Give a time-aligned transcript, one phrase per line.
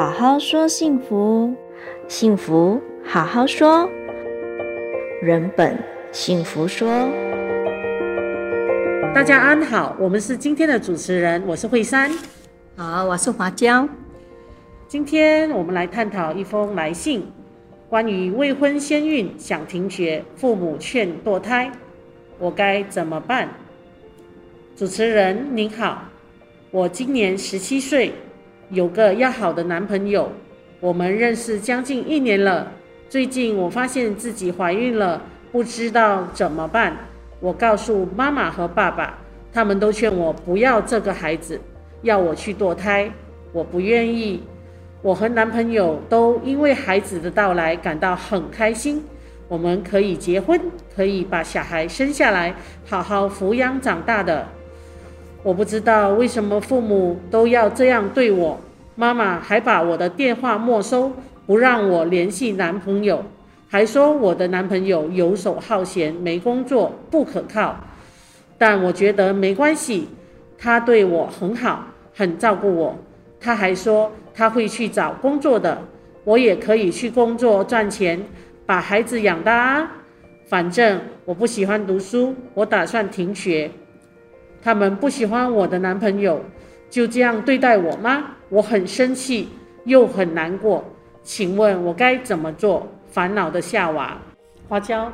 [0.00, 1.54] 好好说幸福，
[2.08, 3.86] 幸福好好说，
[5.20, 5.76] 人本
[6.10, 6.88] 幸福说。
[9.14, 12.10] 大家安好，我们是今天的主持人，我是慧珊。
[12.76, 13.86] 好，我是华娇。
[14.88, 17.30] 今天我们来探讨一封来信，
[17.90, 21.70] 关于未婚先孕想停学，父母劝堕胎，
[22.38, 23.50] 我该怎么办？
[24.74, 26.04] 主持人您好，
[26.70, 28.14] 我今年十七岁，
[28.70, 30.30] 有个要好的男朋友，
[30.78, 32.70] 我们认识将近一年了。
[33.08, 36.96] 最近我发现自己怀孕了，不知道怎么办。
[37.40, 39.18] 我告诉妈妈和爸爸，
[39.52, 41.60] 他们都劝我不要这个孩子，
[42.02, 43.10] 要我去堕胎。
[43.52, 44.44] 我不愿意。
[45.02, 49.02] 我和男朋友都因为孩子的到来感到很开心，
[49.48, 50.60] 我们可以结婚，
[50.94, 52.54] 可以把小孩生下来，
[52.86, 54.46] 好好抚养长大的。
[55.42, 58.60] 我不知道为什么父母都要这样对我，
[59.00, 61.10] 妈妈还把我的电话没收，
[61.46, 63.24] 不让我联系男朋友，
[63.66, 67.74] 还说我的男朋友游手好闲，没工作，不可靠。
[68.58, 70.06] 但我觉得没关系，
[70.58, 72.94] 他对我很好，很照顾我。
[73.40, 75.78] 他还说他会去找工作的，
[76.24, 78.22] 我也可以去工作赚钱，
[78.66, 79.90] 把孩子养大啊。
[80.44, 83.70] 反正我不喜欢读书，我打算停学。
[84.62, 86.44] 他们不喜欢我的男朋友，
[86.90, 88.36] 就这样对待我吗？
[88.50, 89.48] 我很生气，
[89.84, 90.84] 又很难过。
[91.22, 92.86] 请问我该怎么做？
[93.12, 94.16] 烦恼的夏娃，
[94.68, 95.12] 花椒，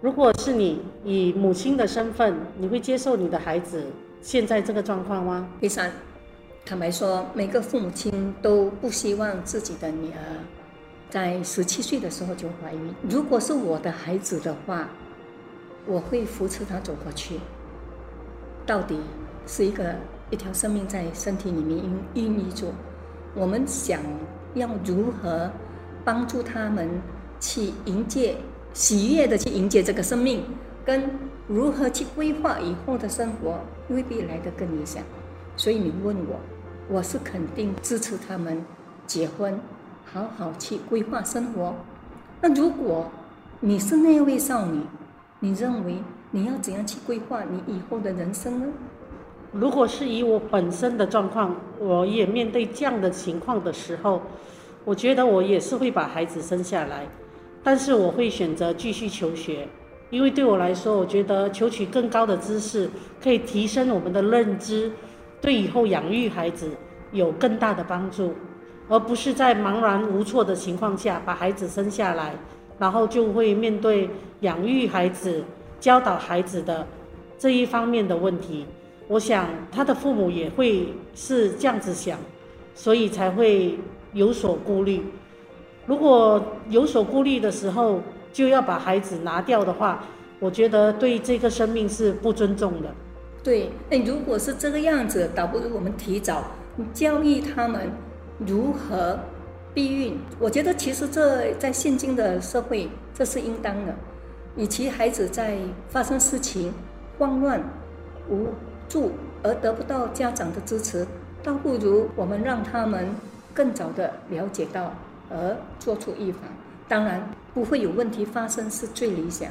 [0.00, 3.84] 如果是你以母亲的身份，你会接受你的孩子
[4.22, 5.46] 现在这个状况吗？
[5.60, 5.92] 第三，
[6.64, 10.18] 坦白说，每个父母亲都不希望自己的女儿
[11.10, 12.94] 在十七岁的时候就怀孕。
[13.08, 14.88] 如果是我的孩子的话，
[15.86, 17.38] 我会扶持她走过去。
[18.64, 18.98] 到底
[19.46, 19.94] 是一个
[20.30, 21.82] 一条生命在身体里面
[22.14, 22.66] 孕育着，
[23.34, 24.00] 我们想
[24.54, 25.50] 要如何
[26.04, 26.88] 帮助他们
[27.40, 28.36] 去迎接
[28.72, 30.44] 喜悦的去迎接这个生命，
[30.84, 31.10] 跟
[31.48, 33.58] 如何去规划以后的生活，
[33.88, 35.02] 未必来得更理想。
[35.56, 36.40] 所以你问我，
[36.88, 38.64] 我是肯定支持他们
[39.06, 39.60] 结婚，
[40.04, 41.74] 好好去规划生活。
[42.40, 43.10] 那如果
[43.58, 44.80] 你是那位少女，
[45.40, 45.96] 你认为？
[46.32, 48.66] 你要怎样去规划你以后的人生呢？
[49.52, 54.22] 如果是以我本身的状况，我也面对这样的情况的时候，
[54.84, 57.06] 我觉得我也是会把孩子生下来，
[57.62, 59.66] 但是我会选择继续求学，
[60.10, 62.88] 因为对我来说，我觉得求取更高的知识
[63.22, 64.92] 可以提升我们的认知，
[65.40, 66.70] 对以后养育孩子
[67.12, 68.32] 有更大的帮助，
[68.88, 72.34] 而不是在茫然无措的情况下把孩子生下来，
[72.78, 74.08] 然后就会面对
[74.40, 75.42] 养育孩子。
[75.80, 76.86] 教导孩子的
[77.38, 78.66] 这一方面的问题，
[79.10, 82.16] 我想他的父母也会是这样子想，
[82.76, 83.76] 所以才会
[84.12, 85.02] 有所顾虑。
[85.84, 88.00] 如果有所顾虑的时候，
[88.32, 90.04] 就要把孩子拿掉的话，
[90.38, 92.94] 我觉得对这个生命是不尊重的。
[93.42, 96.44] 对，那如果是这个样子，倒不如我们提早
[96.94, 97.90] 教育他们
[98.38, 99.18] 如何
[99.74, 100.16] 避孕。
[100.38, 103.92] 我觉得其实这在现今的社会，这是应当的。
[104.56, 106.72] 与其孩子在发生事情
[107.18, 107.60] 慌乱
[108.28, 108.46] 无
[108.90, 109.12] 助
[109.42, 111.06] 而得不到家长的支持，
[111.42, 113.08] 倒不如我们让他们
[113.54, 114.92] 更早的了解到
[115.30, 116.42] 而做出预防。
[116.88, 119.48] 当然不会有问题发生是最理想。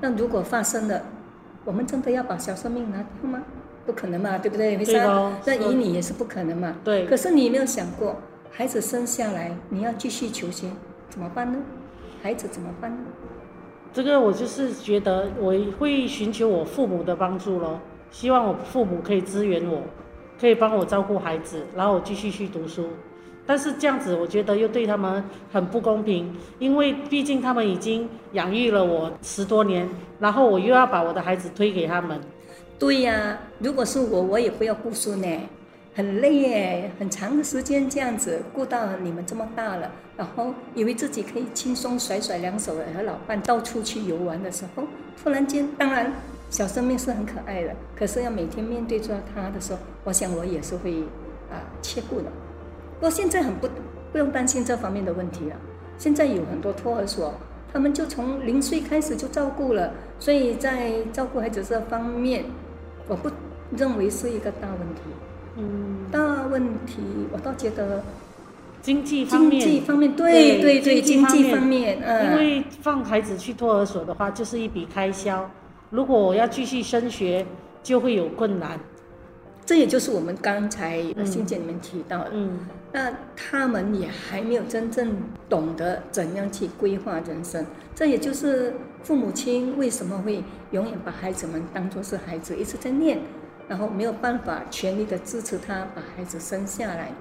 [0.00, 1.00] 那如果发生了，
[1.64, 3.40] 我们真的要把小生命拿掉吗？
[3.86, 4.76] 不可能嘛，对不对？
[4.76, 5.32] 为啥？
[5.46, 6.74] 那以你也是不可能嘛。
[6.82, 7.06] 对。
[7.06, 8.16] 可是你有没有想过，
[8.50, 10.66] 孩子生下来你要继续求学，
[11.08, 11.58] 怎么办呢？
[12.20, 12.98] 孩子怎么办呢？
[13.92, 17.80] 这个我就是觉得我会寻求我父母的帮助咯，
[18.10, 19.82] 希望我父母可以支援我，
[20.40, 22.88] 可以帮我照顾孩子，然后我继续去读书。
[23.46, 29.88] 但是这样子我觉得又对他们很不公平，因为毕竟他们已经养育了我十多年，
[30.20, 32.20] 然后我又要把我的孩子推给他们。
[32.78, 35.26] 对呀，如果是我，我也不要顾孙呢。
[35.92, 44.84] 很累耶，很长的时间这样子顾到你们这么大了，然后以为自己可以轻松甩甩两手和老伴到处去游玩的时候，
[45.20, 46.12] 突然间，当然
[46.48, 51.02] 小生命是很可爱的，可是要每天面对着他的时候，我想我也是会
[51.50, 52.26] 啊切顾的。
[52.94, 53.68] 不过现在很不
[54.12, 55.56] 不用担心这方面的问题了，
[55.98, 57.34] 现在有很多托儿所，
[57.72, 62.44] 他们就从零岁开始就照顾了，所以在照顾孩子这方面，
[63.08, 63.28] 我不
[63.76, 65.02] 认为是一个大问题。
[65.56, 67.02] 嗯，大问题，
[67.32, 68.02] 我倒觉得
[68.82, 75.50] 经济方面，经济方面，对对对，经济方面，嗯，因为放孩子去托儿所的话，就是一笔开销。
[75.90, 77.44] 如果我要继续升学，
[77.82, 78.78] 就会有困难。
[79.66, 82.30] 这也就是我们刚才信件里面提到的。
[82.32, 82.58] 嗯，
[82.92, 85.16] 那他们也还没有真正
[85.48, 87.64] 懂得怎样去规划人生。
[87.94, 88.74] 这也就是
[89.04, 90.42] 父母亲为什么会
[90.72, 93.20] 永远把孩子们当做是孩子，一直在念，
[93.70, 97.12] 然后没有办法全力的支持他把孩子生下来。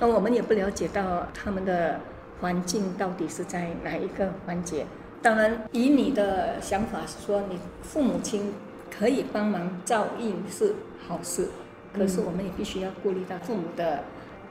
[0.00, 2.00] 那我们也不了解到他们的
[2.40, 4.86] 环境到底是在哪一个环节。
[5.20, 8.54] 当然，以你的想法是说，你父母亲
[8.90, 10.74] 可以帮忙照应是
[11.06, 11.48] 好事，
[11.94, 14.04] 可是我们也必须要顾虑到父母的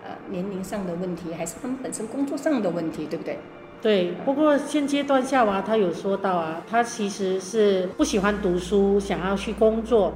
[0.04, 3.40] 呃年龄上的问题，还是他们本身工作上的问题，对不对？
[3.82, 4.12] 对。
[4.24, 10.14] 不过现阶段夏娃他有说到啊，他其实是不喜欢读书，想要去工作，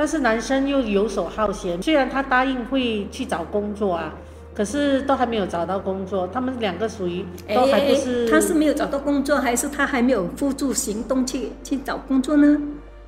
[0.00, 4.14] 但是男生又游手好闲，虽然他答应会去找工作啊。
[4.54, 7.22] 可是都还没有找到工作，他们两个属于
[7.54, 8.26] 都还不是。
[8.30, 12.58] 他是没有找到工作，还是他还没有付诸行动去去找工作呢？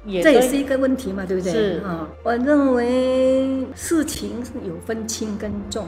[0.04, 1.50] 也这也是一个问题嘛，对不对？
[1.50, 5.86] 是啊，我认为事情是有分轻跟重，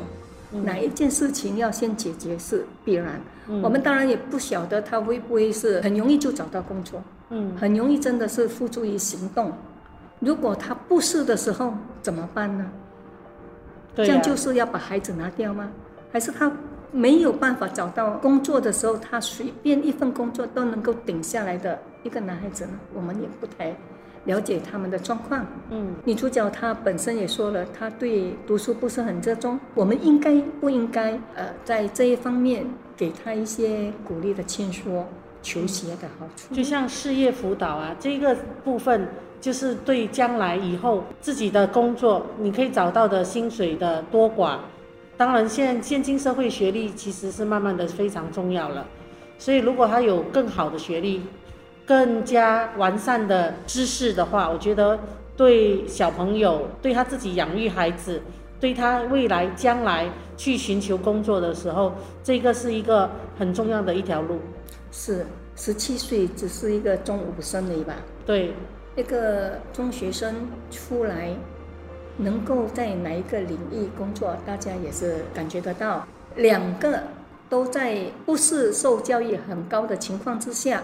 [0.53, 3.21] 嗯、哪一件事情要先解决是必然。
[3.49, 9.53] 嗯、我们当然也不晓得他会不会是很容易就找到工作，嗯，很容易真的是付诸于行动。
[10.21, 12.71] 如果他不是的时候怎么办呢？
[13.97, 15.71] 这样就是要把孩子拿掉吗？
[16.13, 16.51] 还是他
[16.91, 22.73] 没有办法找到工作的时候，他随便一份工作都能够顶下来的一个男孩子呢？
[22.93, 23.75] 我们也不太
[24.25, 25.47] 了解他们的状况。
[25.71, 29.61] 嗯，女主角她本身也说了，她对读书不是很热衷。
[29.75, 32.65] 我们应该不应该呃，在这一方面
[32.97, 35.07] 给她一些鼓励的劝说，
[35.43, 36.55] 求学的好处？
[36.55, 39.07] 就像事业辅导啊，这个部分。
[39.45, 44.57] 就是对将来以后自己的工作，你可以找到的薪水的多寡。
[45.19, 48.87] 当然，现现今社会学历其实是慢慢的非常重要了。
[49.39, 51.21] 所以，如果他有更好的学历，
[51.85, 54.99] 更加完善的知识的话，我觉得
[55.37, 58.23] 对小朋友，对他自己养育孩子，
[58.59, 60.09] 对他未来将来
[60.39, 61.93] 去寻求工作的时候，
[62.23, 64.39] 这个是一个很重要的一条路。
[64.91, 67.93] 是，十七岁只是一个中五生而已吧？
[68.25, 68.55] 对。
[68.97, 71.35] 一个中学生出来，
[72.19, 76.07] 能够在哪一个领域工作，大家也是感觉得到。
[76.37, 77.03] 两个
[77.49, 80.83] 都在不是受教育很高的情况之下，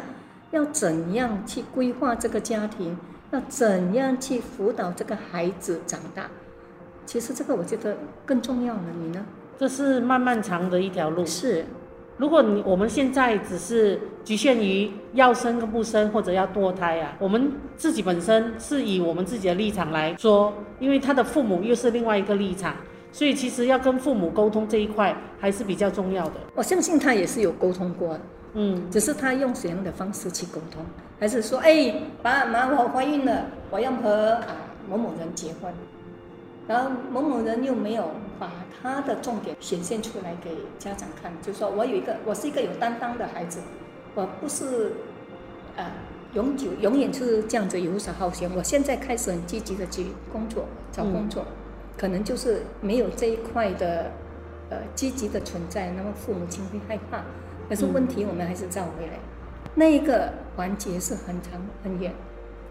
[0.51, 2.97] 要怎样去规划这个家庭？
[3.31, 6.29] 要怎样去辅导这个孩子长大？
[7.07, 7.97] 其实这个我觉得
[8.27, 8.83] 更重要了。
[8.99, 9.25] 你呢？
[9.57, 11.25] 这是漫漫长的一条路。
[11.25, 11.65] 是。
[12.21, 22.77] 如果你我们现在只是局限于要生跟不生，或者要堕胎啊，我们自己本身是以我们自己的立场来说，因为他的父母又是另外一个立场，
[23.11, 26.35] 所以其实要跟父母沟通这一块还是比较重要的。
[26.55, 28.21] 我相信他也是有沟通过的，
[28.53, 30.85] 嗯，只是他用什么样的方式去沟通，
[31.19, 31.91] 还是说，哎，
[32.23, 34.47] 爸妈，我怀孕了，我要和啊
[34.91, 35.73] 某某人结婚。
[36.69, 38.51] 然后某某人又没有把
[38.83, 43.61] 他的重点显现出来给家长看，就说我有一个，我是一个有担当的孩子，
[44.15, 44.93] 我不是，
[45.77, 45.85] 呃，
[46.33, 48.51] 永久永远是这样子游手好闲。
[48.57, 51.53] 我现在开始很积极的去工作，找工作，嗯、
[51.99, 54.11] 可能就是没有这一块的，
[54.71, 57.23] 呃，积极的存在，那么父母亲会害怕。
[57.69, 62.13] 可是问题我们还是找回来，嗯、那一个环节是很长很远。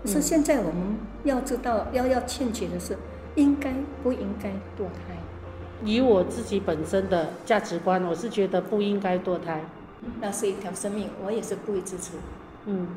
[0.01, 2.97] 可是现在我们要知道，要要欠缺的是。
[3.35, 3.71] 应该
[4.04, 5.16] 不应该堕胎？
[5.83, 9.62] 以我自己本身的价值观，我是觉得不应该堕胎。
[10.21, 12.14] 那是一条生命，我也是不会支持。
[12.66, 12.88] 嗯，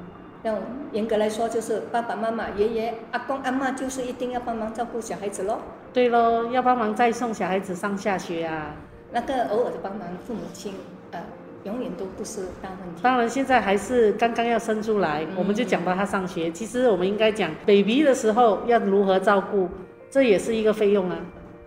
[0.43, 0.59] 要
[0.93, 5.59] 严格来说，就是爸爸妈妈、爷爷、阿公、阿嬷，就是一定要帮忙照顾小孩子喽。
[5.93, 8.75] 对喽，要帮忙再送小孩子上下学啊。
[9.13, 10.75] 那个偶尔的帮忙，父母亲
[11.11, 11.21] 呃，
[11.65, 13.03] 永远都不是大问题。
[13.03, 16.49] 当然，现在还是刚刚要生出来，我们就讲到他上学。
[16.49, 19.69] 嗯、其实我们应该讲 baby 的时候要如何照顾。
[20.11, 21.17] 这也是一个费用啊。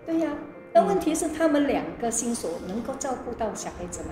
[0.05, 0.29] 对呀，
[0.75, 4.09] 那问题是他们两个新手能够照顾到小孩子吗？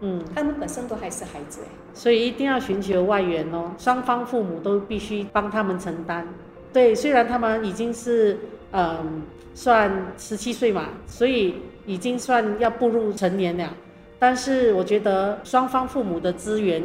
[0.00, 1.68] 嗯，他们本身都还是孩子哎。
[1.94, 6.26] 所以一定要寻求外援哦，双方父母都必须帮他们承担。
[6.72, 8.36] 对，虽然他们已经是
[8.72, 9.22] 嗯
[9.54, 9.88] 算
[10.18, 11.54] 十七岁嘛，所以
[11.86, 13.72] 已经算要步入成年了，
[14.18, 16.82] 但是我觉得双方父母的资源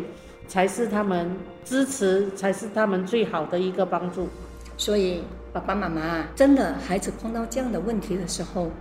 [0.47, 4.29] 才是他们支持，才是他们最好的一个帮助。
[4.77, 5.23] 所以。
[5.53, 8.71] 爸爸妈妈，真的孩子碰到这样的问题的时候，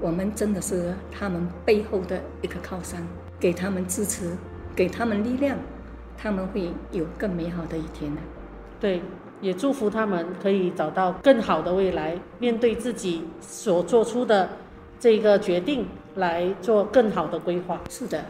[0.00, 3.06] 我们真的是他们背后的一个靠山，
[3.38, 4.36] 给他们支持，
[4.74, 5.56] 给他们力量，
[6.16, 8.20] 他们会有更美好的一天的。
[8.80, 9.00] 对，
[9.40, 14.48] 也祝福他们可以找到更好的未来，面对自己所做出的
[14.98, 15.86] 这个决定，
[16.16, 17.80] 来做更好的规划。
[17.88, 18.24] 是的，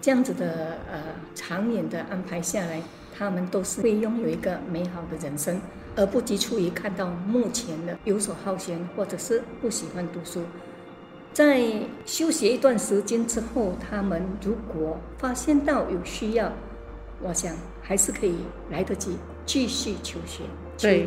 [0.00, 1.02] 这样子的呃
[1.34, 2.80] 长远的安排下来，
[3.16, 5.60] 他们都是会拥有一个美好的人生，
[5.96, 10.42] 而不急促于看到目前的游手好闲，或者是不喜欢读书。
[11.32, 11.62] 在
[12.04, 16.52] 休息一段时间之后，他们如果发现到有需要，
[17.22, 18.34] 我想还是可以
[18.70, 20.42] 来得及继续求学。
[20.76, 21.04] 对，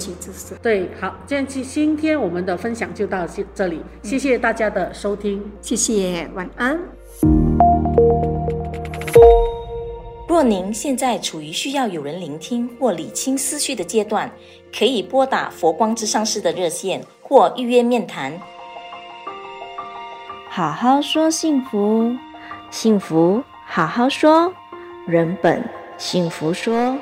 [0.62, 6.80] 对，好，这样今今天我们的分享就到这这里，谢谢大家的收听，嗯、谢谢，晚安。
[10.30, 14.32] 若您现在处于需要有人聆听或理清思绪的阶段，
[14.76, 18.40] 可以拨打佛光之上师的热线或预约面谈。
[20.56, 22.16] 好好说幸福，
[22.70, 24.54] 幸福好好说，
[25.08, 25.68] 人本
[25.98, 26.96] 幸福说。